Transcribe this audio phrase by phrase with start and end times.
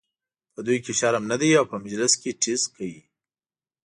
[0.53, 2.99] په دوی کې شرم نه دی او په مجلس کې ټیز کوي.